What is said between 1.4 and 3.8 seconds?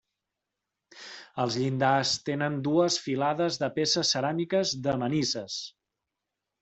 Els llindars tenen dues filades de